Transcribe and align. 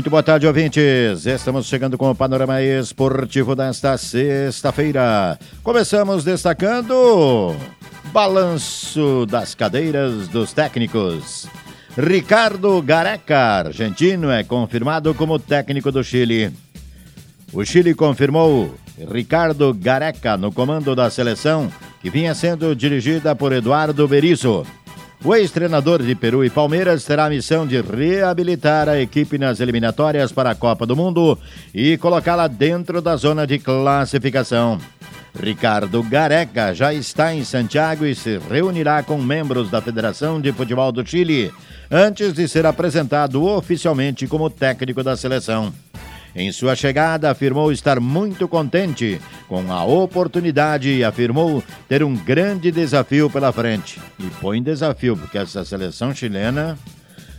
Muito 0.00 0.08
boa 0.08 0.22
tarde, 0.22 0.46
ouvintes. 0.46 1.26
Estamos 1.26 1.66
chegando 1.66 1.98
com 1.98 2.10
o 2.10 2.14
panorama 2.14 2.62
esportivo 2.62 3.54
desta 3.54 3.98
sexta-feira. 3.98 5.38
Começamos 5.62 6.24
destacando 6.24 7.54
balanço 8.10 9.26
das 9.26 9.54
cadeiras 9.54 10.26
dos 10.28 10.54
técnicos. 10.54 11.46
Ricardo 11.98 12.80
Gareca, 12.80 13.36
argentino, 13.36 14.30
é 14.30 14.42
confirmado 14.42 15.12
como 15.12 15.38
técnico 15.38 15.92
do 15.92 16.02
Chile. 16.02 16.50
O 17.52 17.62
Chile 17.62 17.94
confirmou 17.94 18.74
Ricardo 19.12 19.74
Gareca 19.74 20.38
no 20.38 20.50
comando 20.50 20.96
da 20.96 21.10
seleção, 21.10 21.70
que 22.00 22.08
vinha 22.08 22.34
sendo 22.34 22.74
dirigida 22.74 23.36
por 23.36 23.52
Eduardo 23.52 24.08
Berizzo. 24.08 24.66
O 25.22 25.34
ex-treinador 25.34 26.02
de 26.02 26.14
Peru 26.14 26.42
e 26.42 26.48
Palmeiras 26.48 27.04
terá 27.04 27.26
a 27.26 27.30
missão 27.30 27.66
de 27.66 27.78
reabilitar 27.78 28.88
a 28.88 28.98
equipe 28.98 29.36
nas 29.36 29.60
eliminatórias 29.60 30.32
para 30.32 30.50
a 30.50 30.54
Copa 30.54 30.86
do 30.86 30.96
Mundo 30.96 31.38
e 31.74 31.98
colocá-la 31.98 32.48
dentro 32.48 33.02
da 33.02 33.16
zona 33.16 33.46
de 33.46 33.58
classificação. 33.58 34.78
Ricardo 35.38 36.02
Gareca 36.02 36.74
já 36.74 36.94
está 36.94 37.34
em 37.34 37.44
Santiago 37.44 38.06
e 38.06 38.14
se 38.14 38.38
reunirá 38.50 39.02
com 39.02 39.18
membros 39.18 39.70
da 39.70 39.82
Federação 39.82 40.40
de 40.40 40.52
Futebol 40.52 40.90
do 40.90 41.06
Chile 41.06 41.52
antes 41.90 42.32
de 42.32 42.48
ser 42.48 42.64
apresentado 42.64 43.44
oficialmente 43.44 44.26
como 44.26 44.48
técnico 44.48 45.02
da 45.02 45.18
seleção. 45.18 45.70
Em 46.34 46.50
sua 46.50 46.74
chegada, 46.74 47.30
afirmou 47.30 47.72
estar 47.72 48.00
muito 48.00 48.48
contente 48.48 49.20
com 49.50 49.72
a 49.72 49.82
oportunidade 49.82 50.88
e 50.88 51.02
afirmou 51.02 51.60
ter 51.88 52.04
um 52.04 52.14
grande 52.14 52.70
desafio 52.70 53.28
pela 53.28 53.50
frente. 53.50 54.00
E 54.16 54.26
põe 54.40 54.62
desafio, 54.62 55.16
porque 55.16 55.36
essa 55.36 55.64
seleção 55.64 56.14
chilena. 56.14 56.78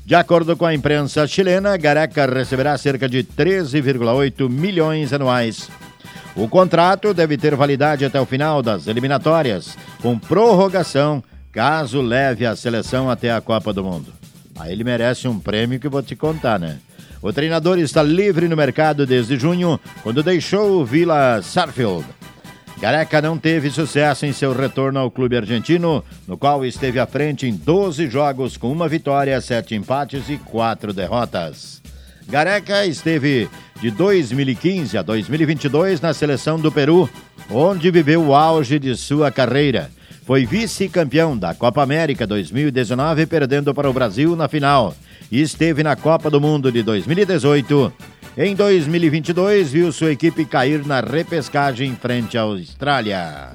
De 0.05 0.13
acordo 0.13 0.58
com 0.58 0.66
a 0.66 0.73
imprensa 0.73 1.25
chilena, 1.25 1.77
Gareca 1.77 2.25
receberá 2.25 2.77
cerca 2.77 3.08
de 3.08 3.23
13,8 3.23 4.49
milhões 4.49 5.13
anuais. 5.13 5.69
O 6.36 6.49
contrato 6.49 7.13
deve 7.13 7.38
ter 7.38 7.55
validade 7.55 8.03
até 8.03 8.19
o 8.19 8.25
final 8.25 8.61
das 8.61 8.88
eliminatórias, 8.88 9.77
com 10.02 10.19
prorrogação 10.19 11.23
caso 11.49 12.02
leve 12.02 12.45
a 12.45 12.58
seleção 12.58 13.09
até 13.09 13.31
a 13.31 13.39
Copa 13.39 13.71
do 13.71 13.86
Mundo. 13.86 14.11
Aí 14.59 14.73
ele 14.73 14.83
merece 14.83 15.30
um 15.30 15.39
prêmio 15.39 15.80
que 15.80 15.88
vou 15.88 16.03
te 16.03 16.17
contar, 16.17 16.59
né? 16.59 16.77
O 17.22 17.31
treinador 17.31 17.77
está 17.77 18.02
livre 18.02 18.47
no 18.47 18.58
mercado 18.58 19.05
desde 19.05 19.38
junho, 19.38 19.80
quando 20.02 20.23
deixou 20.23 20.81
o 20.81 20.86
Vila 20.86 21.39
Sarfield. 21.44 22.03
Gareca 22.80 23.22
não 23.22 23.38
teve 23.38 23.69
sucesso 23.69 24.25
em 24.25 24.33
seu 24.33 24.53
retorno 24.53 24.97
ao 24.97 25.11
clube 25.11 25.38
argentino, 25.38 26.03
no 26.27 26.36
qual 26.36 26.66
esteve 26.66 26.99
à 26.99 27.05
frente 27.05 27.45
em 27.45 27.53
12 27.53 28.09
jogos 28.09 28.58
com 28.58 28.72
uma 28.72 28.88
vitória, 28.88 29.39
sete 29.39 29.75
empates 29.75 30.30
e 30.30 30.38
quatro 30.38 30.92
derrotas. 30.92 31.80
Gareca 32.27 32.88
esteve 32.88 33.47
de 33.80 33.92
2015 33.92 34.97
a 34.97 35.03
2022 35.03 36.02
na 36.02 36.16
seleção 36.16 36.59
do 36.59 36.72
Peru, 36.72 37.08
onde 37.52 37.92
viveu 37.92 38.25
o 38.25 38.33
auge 38.33 38.80
de 38.80 38.95
sua 38.95 39.30
carreira. 39.30 39.92
Foi 40.25 40.45
vice-campeão 40.45 41.38
da 41.38 41.53
Copa 41.53 41.81
América 41.81 42.27
2019, 42.27 43.25
perdendo 43.25 43.73
para 43.73 43.89
o 43.89 43.94
Brasil 43.94 44.36
na 44.36 44.47
final 44.47 44.95
e 45.31 45.41
esteve 45.41 45.81
na 45.81 45.95
Copa 45.95 46.30
do 46.30 46.39
Mundo 46.39 46.72
de 46.72 46.83
2018. 46.83 47.91
Em 48.38 48.55
2022, 48.55 49.72
viu 49.72 49.92
sua 49.92 50.11
equipe 50.11 50.45
cair 50.45 50.86
na 50.86 51.02
repescagem 51.02 51.95
frente 51.95 52.38
à 52.38 52.42
Austrália. 52.42 53.49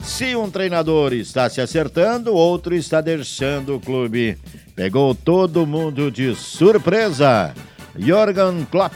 Se 0.00 0.34
um 0.34 0.50
treinador 0.50 1.12
está 1.12 1.48
se 1.48 1.60
acertando, 1.60 2.34
outro 2.34 2.74
está 2.74 3.00
deixando 3.00 3.76
o 3.76 3.80
clube. 3.80 4.38
Pegou 4.74 5.14
todo 5.14 5.66
mundo 5.66 6.10
de 6.10 6.34
surpresa. 6.34 7.54
Jürgen 7.96 8.66
Klopp, 8.70 8.94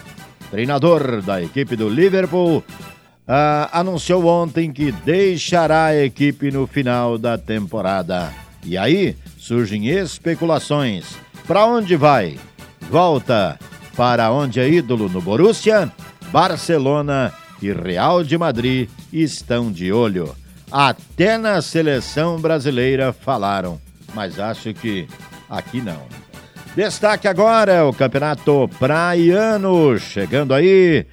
treinador 0.50 1.20
da 1.20 1.42
equipe 1.42 1.76
do 1.76 1.88
Liverpool, 1.88 2.64
uh, 3.28 3.68
anunciou 3.72 4.26
ontem 4.26 4.72
que 4.72 4.92
deixará 4.92 5.86
a 5.86 6.04
equipe 6.04 6.50
no 6.50 6.66
final 6.66 7.18
da 7.18 7.36
temporada. 7.36 8.32
E 8.64 8.78
aí 8.78 9.16
surgem 9.38 9.88
especulações 9.88 11.16
para 11.46 11.66
onde 11.66 11.96
vai? 11.96 12.38
Volta 12.90 13.58
para 13.96 14.32
onde 14.32 14.60
é 14.60 14.68
ídolo 14.68 15.08
no 15.08 15.20
Borussia? 15.20 15.92
Barcelona 16.32 17.32
e 17.60 17.72
Real 17.72 18.24
de 18.24 18.36
Madrid 18.36 18.88
estão 19.12 19.70
de 19.70 19.92
olho. 19.92 20.34
Até 20.72 21.38
na 21.38 21.62
seleção 21.62 22.40
brasileira 22.40 23.12
falaram, 23.12 23.80
mas 24.14 24.40
acho 24.40 24.74
que 24.74 25.06
aqui 25.48 25.80
não. 25.80 26.02
Destaque 26.74 27.28
agora 27.28 27.86
o 27.86 27.92
Campeonato 27.92 28.68
Praiano. 28.78 29.96
Chegando 29.98 30.52
aí 30.52 31.06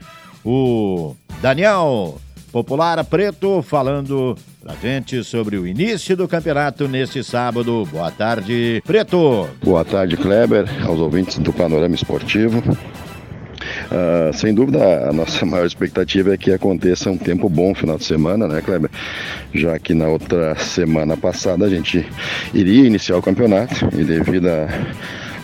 o 0.44 1.16
Daniel 1.42 2.22
Popular 2.52 3.04
Preto 3.04 3.64
falando 3.64 4.38
pra 4.62 4.76
gente 4.76 5.24
sobre 5.24 5.58
o 5.58 5.66
início 5.66 6.16
do 6.16 6.28
campeonato 6.28 6.88
neste 6.88 7.24
sábado. 7.24 7.84
Boa 7.92 8.12
tarde, 8.12 8.84
Preto. 8.86 9.50
Boa 9.64 9.84
tarde, 9.84 10.18
Kleber, 10.18 10.66
aos 10.86 11.00
ouvintes 11.00 11.40
do 11.40 11.52
Panorama 11.52 11.96
Esportivo. 11.96 12.62
Uh, 13.92 14.32
sem 14.34 14.54
dúvida, 14.54 15.10
a 15.10 15.12
nossa 15.12 15.44
maior 15.48 15.66
expectativa 15.66 16.34
é 16.34 16.38
que 16.38 16.52
aconteça 16.52 17.10
um 17.10 17.18
tempo 17.18 17.50
bom 17.50 17.74
final 17.74 17.98
de 17.98 18.04
semana, 18.04 18.48
né, 18.48 18.62
Kleber? 18.62 18.92
Já 19.52 19.80
que 19.80 19.96
na 19.96 20.08
outra 20.10 20.56
semana 20.56 21.18
passada 21.18 21.66
a 21.66 21.70
gente 21.70 22.08
iria 22.54 22.86
iniciar 22.86 23.18
o 23.18 23.22
campeonato 23.22 23.90
e 23.98 24.04
devido 24.04 24.48
a 24.48 24.68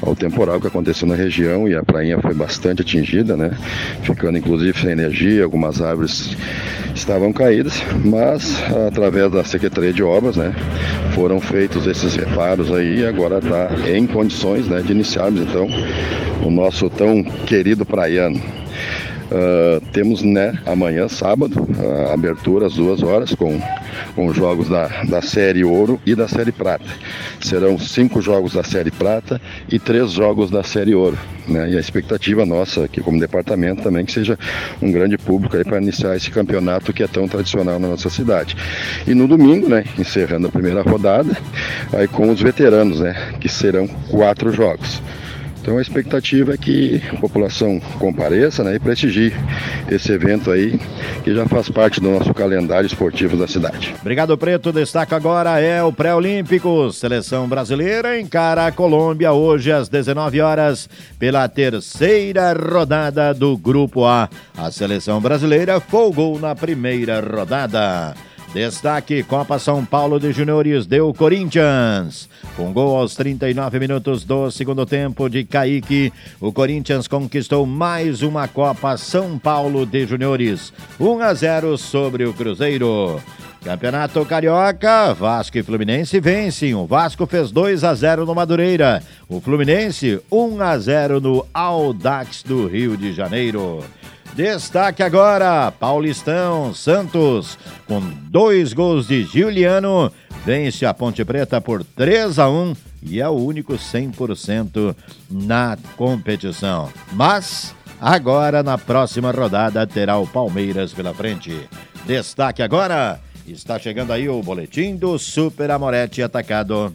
ao 0.02 0.16
temporal 0.16 0.60
que 0.60 0.68
aconteceu 0.68 1.08
na 1.08 1.16
região 1.16 1.68
e 1.68 1.76
a 1.76 1.84
prainha 1.84 2.20
foi 2.20 2.34
bastante 2.34 2.82
atingida, 2.82 3.36
né? 3.36 3.52
Ficando 4.04 4.38
inclusive 4.38 4.80
sem 4.80 4.92
energia, 4.92 5.44
algumas 5.44 5.82
árvores 5.82 6.36
estavam 6.94 7.32
caídas, 7.32 7.82
mas 8.04 8.62
através 8.88 9.32
da 9.32 9.44
Secretaria 9.44 9.94
de 9.94 10.04
Obras, 10.04 10.36
né, 10.36 10.54
foram 11.14 11.40
feitos 11.40 11.86
esses 11.86 12.16
reparos 12.16 12.72
aí 12.72 13.02
e 13.02 13.06
agora 13.06 13.38
está 13.38 13.70
em 13.88 14.08
condições, 14.08 14.68
né, 14.68 14.82
de 14.82 14.92
iniciarmos 14.92 15.42
então 15.42 15.68
o 16.44 16.50
nosso 16.50 16.90
tão 16.90 17.24
querido 17.24 17.86
praiano. 17.86 18.42
Uh, 19.28 19.82
temos 19.92 20.22
né, 20.22 20.58
amanhã, 20.66 21.08
sábado, 21.10 21.68
a 22.10 22.14
abertura 22.14 22.68
às 22.68 22.76
duas 22.76 23.04
horas 23.04 23.36
com, 23.36 23.60
com 24.16 24.34
jogos 24.34 24.70
da, 24.70 24.88
da 25.04 25.22
Série 25.22 25.66
Ouro 25.66 26.00
e 26.06 26.16
da 26.16 26.28
Série 26.28 26.52
Prata. 26.52 26.86
Serão 27.42 27.78
cinco 27.78 28.22
jogos 28.22 28.54
da 28.54 28.64
Série 28.64 28.92
Prata 28.92 29.42
e 29.70 29.78
três 29.78 30.12
jogos 30.12 30.50
da 30.50 30.64
Série 30.64 30.96
Ouro. 30.96 31.18
Né? 31.48 31.72
E 31.72 31.78
a 31.78 31.80
expectativa 31.80 32.46
nossa 32.46 32.86
aqui 32.86 33.02
como 33.02 33.20
departamento 33.20 33.84
também 33.84 34.06
que 34.06 34.12
seja 34.12 34.38
um 34.82 34.92
grande 34.92 35.18
público 35.18 35.58
para 35.64 35.82
iniciar 35.82 36.16
esse 36.16 36.32
campeonato 36.32 36.94
que 36.94 37.04
é 37.04 37.08
tão 37.08 37.28
tradicional 37.28 37.80
na 37.80 37.88
nossa 37.88 38.10
cidade. 38.10 38.56
E 39.06 39.14
no 39.14 39.28
domingo, 39.28 39.68
né, 39.68 39.84
encerrando 39.98 40.48
a 40.48 40.52
primeira 40.52 40.82
rodada, 40.82 41.38
aí 41.92 42.08
com 42.08 42.30
os 42.30 42.42
veteranos, 42.42 43.02
né, 43.02 43.34
que 43.40 43.50
serão 43.50 43.88
quatro 43.88 44.52
jogos. 44.52 45.02
Então 45.68 45.78
a 45.78 45.82
expectativa 45.82 46.54
é 46.54 46.58
que 46.58 47.04
a 47.12 47.18
população 47.18 47.78
compareça 48.00 48.64
né, 48.64 48.76
e 48.76 48.80
prestigie 48.80 49.34
esse 49.92 50.14
evento 50.14 50.50
aí, 50.50 50.80
que 51.26 51.36
já 51.36 51.46
faz 51.46 51.68
parte 51.68 52.00
do 52.00 52.10
nosso 52.10 52.34
calendário 52.34 52.88
esportivo 52.88 53.36
da 53.36 53.50
cidade. 53.50 53.94
Obrigado, 54.00 54.38
Preto. 54.38 54.72
Destaque 54.72 55.14
agora 55.14 55.60
é 55.60 55.84
o 55.84 55.92
pré-olímpico. 55.92 56.90
Seleção 56.94 57.50
brasileira 57.50 58.18
encara 58.18 58.68
a 58.68 58.72
Colômbia 58.72 59.34
hoje 59.34 59.70
às 59.70 59.90
19 59.90 60.40
horas 60.40 60.90
pela 61.20 61.46
terceira 61.50 62.54
rodada 62.54 63.34
do 63.34 63.58
Grupo 63.58 64.06
A. 64.06 64.30
A 64.58 64.72
seleção 64.72 65.20
brasileira 65.20 65.82
folgou 65.82 66.40
na 66.40 66.56
primeira 66.56 67.20
rodada. 67.20 68.16
Destaque: 68.58 69.22
Copa 69.22 69.60
São 69.60 69.86
Paulo 69.86 70.20
de 70.20 70.32
Juniores 70.32 70.88
deu 70.88 71.14
Corinthians. 71.14 72.28
Com 72.56 72.74
gol 72.74 72.98
aos 72.98 73.14
39 73.14 73.80
minutos 73.80 74.24
do 74.24 74.50
segundo 74.50 74.84
tempo 74.84 75.30
de 75.30 75.44
Kaique, 75.44 76.12
o 76.42 76.52
Corinthians 76.52 77.08
conquistou 77.08 77.68
mais 77.68 78.24
uma 78.24 78.48
Copa 78.48 78.98
São 78.98 79.38
Paulo 79.38 79.86
de 79.86 80.08
Juniores. 80.08 80.74
1 81.00 81.22
a 81.22 81.34
0 81.36 81.78
sobre 81.78 82.26
o 82.26 82.34
Cruzeiro. 82.34 83.22
Campeonato 83.64 84.26
Carioca, 84.26 85.14
Vasco 85.14 85.60
e 85.60 85.62
Fluminense 85.62 86.20
vencem. 86.20 86.74
O 86.74 86.88
Vasco 86.88 87.28
fez 87.28 87.52
2 87.52 87.84
a 87.84 87.94
0 87.94 88.26
no 88.26 88.34
Madureira. 88.34 89.04
O 89.30 89.40
Fluminense 89.40 90.20
1 90.32 90.62
a 90.62 90.78
0 90.80 91.22
no 91.22 91.46
Audax 91.54 92.42
do 92.42 92.66
Rio 92.66 92.98
de 92.98 93.14
Janeiro. 93.14 93.84
Destaque 94.34 95.02
agora, 95.02 95.72
Paulistão 95.72 96.74
Santos, 96.74 97.58
com 97.88 98.00
dois 98.30 98.72
gols 98.72 99.08
de 99.08 99.24
Juliano, 99.24 100.12
vence 100.46 100.86
a 100.86 100.94
Ponte 100.94 101.26
Preta 101.26 101.60
por 101.60 101.84
3 101.84 102.38
a 102.38 102.50
1 102.50 102.76
e 103.02 103.20
é 103.20 103.28
o 103.28 103.34
único 103.34 103.74
100% 103.74 104.96
na 105.30 105.78
competição. 105.96 106.90
Mas 107.14 107.74
agora 108.00 108.62
na 108.62 108.78
próxima 108.78 109.32
rodada 109.32 109.86
terá 109.88 110.18
o 110.18 110.28
Palmeiras 110.28 110.94
pela 110.94 111.14
frente. 111.14 111.68
Destaque 112.06 112.62
agora, 112.62 113.20
está 113.48 113.80
chegando 113.80 114.14
aí 114.14 114.30
o 114.30 114.42
boletim 114.42 114.96
do 114.96 115.18
Super 115.18 115.72
Amorete 115.72 116.22
Atacado. 116.22 116.94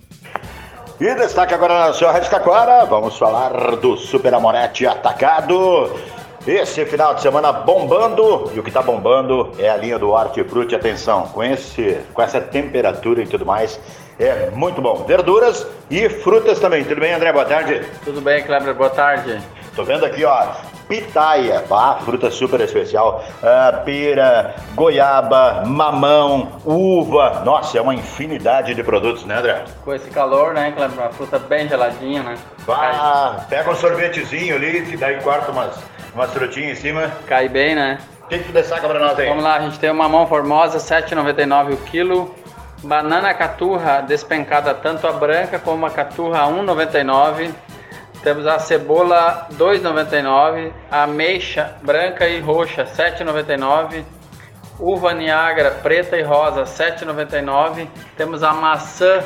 E 1.00 1.14
destaque 1.16 1.52
agora 1.52 1.86
na 1.86 1.92
sua 1.92 2.12
Rádio 2.12 2.30
Taquara, 2.30 2.84
vamos 2.84 3.18
falar 3.18 3.76
do 3.76 3.96
Super 3.96 4.34
Amorete 4.34 4.86
Atacado. 4.86 5.90
Esse 6.46 6.84
final 6.86 7.14
de 7.14 7.22
semana 7.22 7.52
bombando, 7.52 8.50
e 8.52 8.58
o 8.58 8.64
que 8.64 8.68
está 8.68 8.82
bombando 8.82 9.52
é 9.60 9.70
a 9.70 9.76
linha 9.76 9.96
do 9.96 10.10
Hortifruti. 10.10 10.74
Atenção, 10.74 11.28
com, 11.28 11.40
esse, 11.40 12.00
com 12.12 12.20
essa 12.20 12.40
temperatura 12.40 13.22
e 13.22 13.26
tudo 13.28 13.46
mais, 13.46 13.78
é 14.18 14.50
muito 14.50 14.82
bom. 14.82 15.04
Verduras 15.04 15.64
e 15.88 16.08
frutas 16.08 16.58
também. 16.58 16.82
Tudo 16.82 17.00
bem, 17.00 17.12
André? 17.12 17.32
Boa 17.32 17.44
tarde. 17.44 17.86
Tudo 18.04 18.20
bem, 18.20 18.42
Kleber? 18.42 18.74
Boa 18.74 18.90
tarde. 18.90 19.40
Tô 19.76 19.84
vendo 19.84 20.04
aqui, 20.04 20.24
ó, 20.24 20.48
pitaia, 20.86 21.64
ah, 21.70 21.98
fruta 22.04 22.30
super 22.30 22.60
especial, 22.60 23.24
ah, 23.42 23.80
pera, 23.84 24.54
goiaba, 24.74 25.62
mamão, 25.64 26.60
uva. 26.62 27.40
Nossa, 27.42 27.78
é 27.78 27.80
uma 27.80 27.94
infinidade 27.94 28.74
de 28.74 28.82
produtos, 28.82 29.24
né, 29.24 29.38
André? 29.38 29.64
Com 29.82 29.94
esse 29.94 30.10
calor, 30.10 30.52
né, 30.52 30.72
Kleber? 30.72 30.98
Uma 30.98 31.10
fruta 31.10 31.38
bem 31.38 31.66
geladinha, 31.66 32.22
né? 32.22 32.34
Ah, 32.68 33.46
pega 33.48 33.70
um 33.70 33.74
sorvetezinho 33.74 34.56
ali 34.56 34.92
e 34.92 34.96
daí 34.98 35.22
corta 35.22 35.50
umas, 35.50 35.78
umas 36.14 36.30
frutinhas 36.32 36.78
em 36.78 36.80
cima. 36.80 37.10
Cai 37.26 37.48
bem, 37.48 37.74
né? 37.74 37.98
O 38.24 38.26
que, 38.28 38.38
que 38.38 38.44
tu 38.44 38.52
destaca 38.52 38.88
pra 38.88 38.98
nós 38.98 39.18
aí? 39.18 39.28
Vamos 39.28 39.44
lá, 39.44 39.56
a 39.56 39.60
gente 39.60 39.78
tem 39.78 39.90
uma 39.90 40.08
mamão 40.08 40.26
formosa, 40.26 40.78
7,99 40.78 41.74
o 41.74 41.76
quilo. 41.78 42.34
Banana 42.82 43.32
caturra 43.34 44.00
despencada, 44.00 44.74
tanto 44.74 45.06
a 45.06 45.12
branca 45.12 45.58
como 45.58 45.86
a 45.86 45.90
caturra, 45.90 46.46
1,99. 46.46 47.50
Temos 48.22 48.46
a 48.46 48.58
cebola 48.58 49.48
2,99, 49.54 50.72
a 50.90 51.02
ameixa 51.02 51.74
branca 51.82 52.28
e 52.28 52.40
roxa 52.40 52.84
7,99, 52.84 54.04
uva 54.78 55.12
Niagara 55.12 55.72
preta 55.82 56.16
e 56.16 56.22
rosa 56.22 56.62
7,99, 56.62 57.88
temos 58.16 58.44
a 58.44 58.52
maçã 58.52 59.24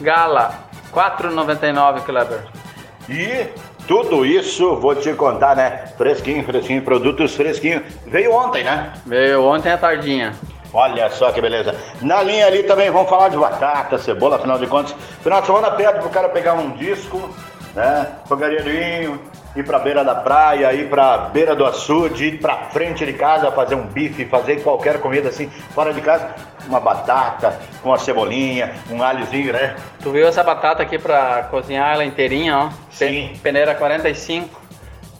gala 0.00 0.54
4,99, 0.90 2.02
Kleber. 2.02 2.40
E 3.10 3.46
tudo 3.90 4.24
isso, 4.24 4.76
vou 4.76 4.94
te 4.94 5.12
contar, 5.14 5.56
né? 5.56 5.86
Fresquinho, 5.98 6.44
fresquinho, 6.44 6.80
produtos 6.80 7.34
fresquinhos. 7.34 7.82
Veio 8.06 8.32
ontem, 8.32 8.62
né? 8.62 8.92
Veio 9.04 9.42
ontem 9.42 9.72
à 9.72 9.76
tardinha. 9.76 10.32
Olha 10.72 11.10
só 11.10 11.32
que 11.32 11.40
beleza. 11.40 11.74
Na 12.00 12.22
linha 12.22 12.46
ali 12.46 12.62
também 12.62 12.88
vamos 12.88 13.10
falar 13.10 13.30
de 13.30 13.36
batata, 13.36 13.98
cebola, 13.98 14.36
afinal 14.36 14.60
de 14.60 14.68
contas. 14.68 14.94
Final 15.24 15.40
de 15.40 15.46
semana 15.48 15.72
pede 15.72 15.98
pro 15.98 16.08
cara 16.08 16.28
pegar 16.28 16.54
um 16.54 16.70
disco 16.76 17.28
né? 17.74 18.06
Fogareirinho, 18.26 19.20
ir 19.54 19.64
pra 19.64 19.78
beira 19.78 20.04
da 20.04 20.14
praia, 20.14 20.72
ir 20.72 20.88
pra 20.88 21.18
beira 21.18 21.54
do 21.54 21.64
açude, 21.66 22.26
ir 22.26 22.40
pra 22.40 22.56
frente 22.70 23.04
de 23.04 23.12
casa, 23.12 23.50
fazer 23.50 23.74
um 23.74 23.86
bife, 23.86 24.24
fazer 24.26 24.62
qualquer 24.62 25.00
comida 25.00 25.28
assim, 25.28 25.48
fora 25.74 25.92
de 25.92 26.00
casa, 26.00 26.34
uma 26.66 26.80
batata 26.80 27.58
com 27.82 27.90
uma 27.90 27.98
cebolinha, 27.98 28.74
um 28.90 29.02
alhozinho, 29.02 29.52
né? 29.52 29.76
Tu 30.02 30.10
viu 30.10 30.26
essa 30.26 30.42
batata 30.42 30.82
aqui 30.82 30.98
pra 30.98 31.48
cozinhar 31.50 31.94
ela 31.94 32.04
inteirinha, 32.04 32.56
ó? 32.56 32.70
Sim. 32.90 33.32
Peneira 33.42 33.74
45. 33.74 34.59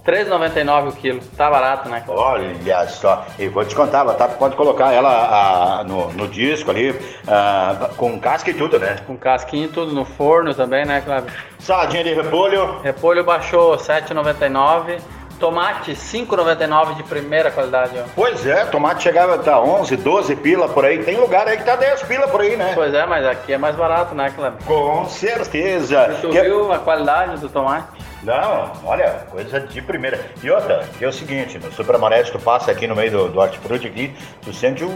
3,99 0.04 0.88
o 0.88 0.92
quilo. 0.92 1.20
Tá 1.36 1.50
barato, 1.50 1.88
né? 1.88 2.02
Olha 2.08 2.88
só. 2.88 3.26
E 3.38 3.48
vou 3.48 3.64
te 3.64 3.74
contar, 3.74 4.04
batata 4.04 4.36
pode 4.36 4.56
colocar 4.56 4.92
ela 4.92 5.80
a, 5.80 5.84
no, 5.84 6.12
no, 6.12 6.28
disco 6.28 6.70
ali, 6.70 6.94
a, 7.26 7.90
com 7.96 8.18
casca 8.18 8.50
e 8.50 8.54
tudo, 8.54 8.78
né? 8.78 8.98
Com 9.06 9.16
casquinha 9.16 9.66
e 9.66 9.68
tudo 9.68 9.92
no 9.92 10.04
forno 10.04 10.54
também, 10.54 10.84
né, 10.84 11.00
Cláudio? 11.00 11.32
Saladinha 11.58 12.04
de 12.04 12.14
repolho. 12.14 12.80
Repolho 12.82 13.24
baixou 13.24 13.76
7,99. 13.76 15.00
Tomate 15.40 15.92
5,99 15.92 16.96
de 16.96 17.02
primeira 17.02 17.50
qualidade, 17.50 17.98
ó. 17.98 18.04
Pois 18.14 18.46
é, 18.46 18.66
tomate 18.66 19.02
chegava 19.02 19.36
a 19.36 19.38
tá 19.38 19.58
11, 19.58 19.96
12 19.96 20.36
pila 20.36 20.68
por 20.68 20.84
aí. 20.84 21.02
Tem 21.02 21.16
lugar 21.16 21.48
aí 21.48 21.56
que 21.56 21.64
tá 21.64 21.76
10 21.76 22.02
pila 22.02 22.28
por 22.28 22.42
aí, 22.42 22.56
né? 22.56 22.72
Pois 22.74 22.92
é, 22.92 23.06
mas 23.06 23.24
aqui 23.26 23.54
é 23.54 23.58
mais 23.58 23.74
barato, 23.74 24.14
né, 24.14 24.30
Cláudio? 24.36 24.58
Com 24.66 25.06
certeza. 25.08 26.10
E 26.12 26.20
tu 26.20 26.28
que... 26.28 26.42
viu 26.42 26.70
a 26.70 26.78
qualidade 26.78 27.40
do 27.40 27.48
tomate? 27.48 27.88
Não, 28.22 28.70
olha, 28.84 29.26
coisa 29.30 29.60
de 29.60 29.80
primeira. 29.80 30.20
E 30.42 30.50
outra, 30.50 30.84
que 30.98 31.04
é 31.04 31.08
o 31.08 31.12
seguinte, 31.12 31.58
no 31.58 31.72
Supramarete 31.72 32.30
tu 32.30 32.38
passa 32.38 32.70
aqui 32.70 32.86
no 32.86 32.94
meio 32.94 33.10
do, 33.10 33.28
do 33.30 33.38
hortifruti 33.38 33.86
aqui, 33.86 34.12
tu 34.42 34.52
sente 34.52 34.84
o, 34.84 34.90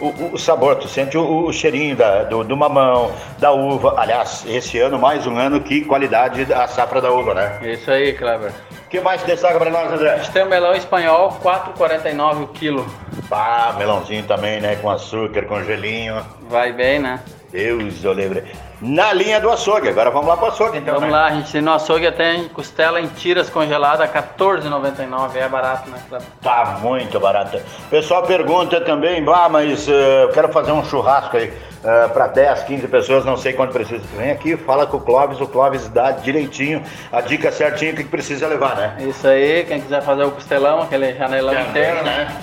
o, 0.00 0.30
o 0.32 0.38
sabor, 0.38 0.76
tu 0.76 0.88
sente 0.88 1.18
o, 1.18 1.44
o 1.44 1.52
cheirinho 1.52 1.94
da, 1.94 2.22
do, 2.22 2.42
do, 2.42 2.56
mamão, 2.56 3.12
da 3.38 3.52
uva. 3.52 3.94
Aliás, 3.98 4.46
esse 4.48 4.78
ano, 4.78 4.98
mais 4.98 5.26
um 5.26 5.36
ano, 5.36 5.60
que 5.60 5.84
qualidade 5.84 6.46
da 6.46 6.66
safra 6.66 7.02
da 7.02 7.12
uva, 7.12 7.34
né? 7.34 7.60
Isso 7.70 7.90
aí, 7.90 8.14
Kleber. 8.14 8.50
Que 8.90 9.00
mais 9.00 9.22
destaca 9.22 9.56
para 9.56 9.70
nós, 9.70 9.92
André? 9.92 10.14
A 10.14 10.16
gente 10.18 10.32
tem 10.32 10.42
o 10.42 10.48
melão 10.48 10.74
espanhol, 10.74 11.38
4,49 11.40 12.42
o 12.42 12.48
quilo. 12.48 12.84
Ah, 13.30 13.76
melãozinho 13.78 14.24
também, 14.24 14.60
né? 14.60 14.74
Com 14.74 14.90
açúcar, 14.90 15.44
com 15.44 15.62
gelinho. 15.62 16.26
Vai 16.48 16.72
bem, 16.72 16.98
né? 16.98 17.20
Deus 17.52 18.04
eu 18.04 18.12
lembre. 18.12 18.44
Na 18.80 19.12
linha 19.12 19.40
do 19.40 19.50
açougue, 19.50 19.88
agora 19.88 20.10
vamos 20.10 20.28
lá 20.28 20.36
para 20.36 20.46
o 20.46 20.48
açougue 20.48 20.78
então. 20.78 20.94
Vamos 20.94 21.10
né? 21.10 21.16
lá, 21.16 21.26
a 21.26 21.30
gente 21.32 21.60
no 21.60 21.72
açougue 21.72 22.10
tem 22.12 22.48
costela 22.48 23.00
em 23.00 23.08
tiras 23.08 23.50
congelada, 23.50 24.04
R$14,99, 24.04 25.36
é 25.36 25.48
barato, 25.48 25.90
né? 25.90 25.98
Tá 26.40 26.78
muito 26.80 27.18
barato. 27.20 27.60
Pessoal 27.90 28.22
pergunta 28.22 28.80
também, 28.80 29.22
bah, 29.22 29.48
mas 29.48 29.86
uh, 29.88 29.90
eu 29.90 30.28
quero 30.30 30.48
fazer 30.50 30.72
um 30.72 30.84
churrasco 30.84 31.36
aí 31.36 31.48
uh, 31.48 32.08
para 32.10 32.28
10, 32.28 32.62
15 32.62 32.88
pessoas, 32.88 33.24
não 33.24 33.36
sei 33.36 33.52
quanto 33.52 33.72
precisa. 33.72 34.02
Vem 34.16 34.30
aqui, 34.30 34.56
fala 34.56 34.86
com 34.86 34.96
o 34.96 35.00
Clóvis, 35.00 35.40
o 35.40 35.46
Clóvis 35.46 35.88
dá 35.88 36.12
direitinho, 36.12 36.82
a 37.12 37.20
dica 37.20 37.50
certinha 37.50 37.92
que 37.92 38.04
precisa 38.04 38.46
levar, 38.46 38.76
né? 38.76 38.96
Isso 39.00 39.26
aí, 39.26 39.64
quem 39.64 39.80
quiser 39.80 40.02
fazer 40.02 40.24
o 40.24 40.30
costelão, 40.30 40.82
aquele 40.82 41.14
janelão 41.14 41.52
também, 41.52 41.68
inteiro, 41.68 42.02
né? 42.04 42.34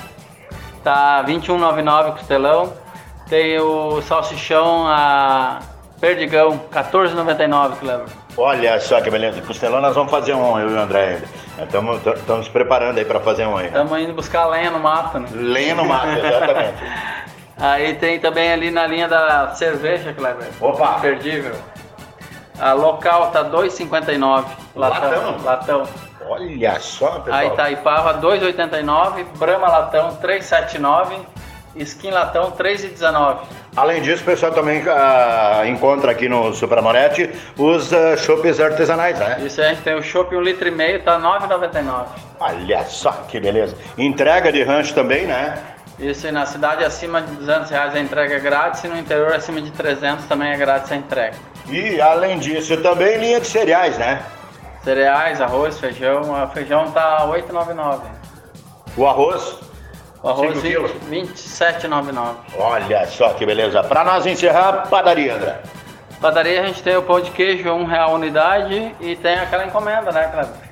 Tá 0.84 1.22
R$21,99 1.22 2.10
o 2.10 2.12
costelão. 2.14 2.87
Tem 3.30 3.60
o 3.60 4.02
salsichão 4.02 4.88
a 4.88 5.60
perdigão, 6.00 6.60
14,99, 6.72 7.78
Cleber. 7.80 8.08
Olha 8.38 8.80
só 8.80 9.02
que 9.02 9.10
beleza. 9.10 9.42
Costelão 9.42 9.82
nós 9.82 9.96
vamos 9.96 10.12
fazer 10.12 10.34
um, 10.34 10.60
eu 10.60 10.70
e 10.70 10.74
o 10.74 10.80
André 10.80 11.22
Estamos 11.60 12.02
nos 12.28 12.48
preparando 12.50 13.00
aí 13.00 13.06
para 13.06 13.20
fazer 13.20 13.48
um 13.48 13.58
aí. 13.58 13.68
Estamos 13.68 14.00
indo 14.00 14.14
buscar 14.14 14.46
lenha 14.46 14.70
no 14.70 14.80
mato, 14.80 15.20
né? 15.20 15.28
Lenha 15.34 15.74
no 15.74 15.86
mato, 15.86 16.08
exatamente. 16.08 16.78
aí 17.58 17.96
tem 17.96 18.20
também 18.20 18.52
ali 18.52 18.70
na 18.70 18.86
linha 18.86 19.08
da 19.08 19.56
cerveja, 19.56 20.14
Cleber. 20.14 20.48
Opa! 20.62 20.98
Imperdível. 21.00 21.56
A 22.60 22.74
local 22.74 23.32
tá 23.32 23.44
2,59. 23.44 24.46
Latão. 24.76 25.10
Latão. 25.10 25.44
Latão. 25.44 25.84
Olha 26.30 26.80
só, 26.80 27.20
pessoal. 27.20 27.40
Aí 27.40 27.48
Itaipava 27.48 28.22
2,89. 28.22 29.26
Brahma 29.38 29.68
Latão 29.68 30.18
3,79 30.22 31.26
Skin 31.84 32.12
latão 32.12 32.52
3,19. 32.52 33.40
Além 33.76 34.02
disso, 34.02 34.24
o 34.24 34.26
pessoal 34.26 34.52
também 34.52 34.82
uh, 34.82 35.66
encontra 35.68 36.12
aqui 36.12 36.28
no 36.28 36.54
Supramoretti 36.54 37.30
os 37.58 37.92
uh, 37.92 38.18
chopes 38.18 38.60
artesanais, 38.60 39.18
né? 39.20 39.38
Isso 39.46 39.62
a 39.62 39.70
gente 39.70 39.82
tem 39.82 39.96
o 39.96 40.02
chopp 40.02 40.34
1,5 40.34 40.40
um 40.40 40.42
litro, 40.42 40.68
e 40.68 40.72
meio, 40.72 41.04
tá 41.04 41.20
9,99. 41.20 42.06
Olha 42.40 42.84
só 42.86 43.12
que 43.28 43.40
beleza. 43.40 43.76
Entrega 43.98 44.52
de 44.52 44.64
rancho 44.64 44.94
também, 44.94 45.26
né? 45.26 45.58
Isso, 46.00 46.28
e 46.28 46.32
na 46.32 46.46
cidade 46.46 46.84
acima 46.84 47.22
de 47.22 47.32
200 47.36 47.72
reais 47.72 47.96
a 47.96 48.00
entrega 48.00 48.36
é 48.36 48.40
grátis 48.40 48.84
e 48.84 48.88
no 48.88 48.98
interior 48.98 49.34
acima 49.34 49.60
de 49.60 49.72
300 49.72 50.26
também 50.26 50.52
é 50.52 50.58
grátis 50.58 50.92
a 50.92 50.96
entrega. 50.96 51.36
E 51.68 52.00
além 52.00 52.38
disso, 52.38 52.78
também 52.78 53.18
linha 53.18 53.40
de 53.40 53.48
cereais, 53.48 53.98
né? 53.98 54.22
Cereais, 54.84 55.42
arroz, 55.42 55.80
feijão. 55.80 56.44
O 56.44 56.48
feijão 56.50 56.92
tá 56.92 57.28
8,99. 57.28 58.02
O 58.96 59.06
arroz? 59.06 59.67
O 60.28 60.30
arroz 60.30 60.62
27,99. 60.62 62.36
Olha 62.58 63.08
só 63.08 63.30
que 63.30 63.46
beleza. 63.46 63.82
Para 63.82 64.04
nós 64.04 64.26
encerrar, 64.26 64.88
padaria, 64.90 65.36
André. 65.36 65.62
Padaria 66.20 66.62
a 66.62 66.66
gente 66.66 66.84
tem 66.84 66.98
o 66.98 67.02
pão 67.02 67.22
de 67.22 67.32
queijo, 67.32 67.72
um 67.72 67.86
real 67.86 68.14
unidade 68.16 68.94
e 69.00 69.16
tem 69.16 69.36
aquela 69.36 69.66
encomenda, 69.66 70.12
né, 70.12 70.28
Cleber? 70.28 70.68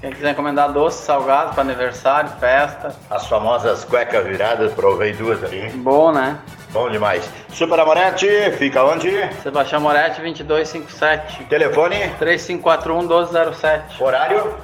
Quem 0.00 0.10
quiser 0.10 0.30
encomendar 0.30 0.72
doces, 0.72 1.00
salgados 1.00 1.54
para 1.54 1.62
aniversário, 1.62 2.30
festa. 2.40 2.94
As 3.10 3.26
famosas 3.26 3.84
cuecas 3.84 4.26
viradas, 4.26 4.72
provei 4.72 5.12
duas 5.12 5.42
ali. 5.44 5.68
Bom, 5.70 6.10
né? 6.10 6.38
Bom 6.70 6.90
demais. 6.90 7.28
Super 7.50 7.80
Amorete, 7.80 8.26
fica 8.58 8.84
onde? 8.84 9.10
Sebastião 9.42 9.80
Moretti, 9.80 10.20
2257. 10.22 11.44
Telefone? 11.44 11.96
3541 12.18 12.98
1207. 13.00 14.02
Horário? 14.02 14.54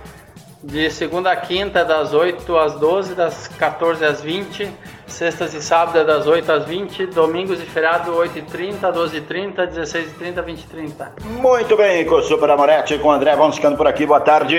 De 0.62 0.90
segunda 0.90 1.32
a 1.32 1.36
quinta, 1.36 1.84
das 1.84 2.12
8 2.12 2.58
às 2.58 2.74
12, 2.74 3.14
das 3.14 3.48
14 3.48 4.04
às 4.04 4.20
20, 4.20 4.70
sextas 5.06 5.54
e 5.54 5.62
sábados 5.62 6.06
das 6.06 6.26
8 6.26 6.52
às 6.52 6.64
20, 6.66 7.06
domingos 7.06 7.60
e 7.60 7.66
feriado 7.66 8.12
8h30, 8.12 8.80
12h30, 8.92 9.68
16h30, 9.68 10.44
20h30. 10.44 11.08
Muito 11.24 11.76
bem, 11.76 12.04
com 12.04 12.16
o 12.16 12.22
Super 12.22 12.50
Amorete, 12.50 12.98
com 12.98 13.08
o 13.08 13.12
André, 13.12 13.34
vamos 13.34 13.56
ficando 13.56 13.76
por 13.76 13.86
aqui, 13.86 14.04
boa 14.04 14.20
tarde. 14.20 14.56